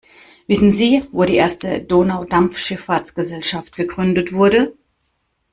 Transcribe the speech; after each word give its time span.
Wissen 0.47 0.71
Sie, 0.71 1.03
wo 1.11 1.25
die 1.25 1.35
erste 1.35 1.79
Donaudampfschifffahrtsgesellschaft 1.79 3.75
gegründet 3.75 4.33
wurde? 4.33 4.73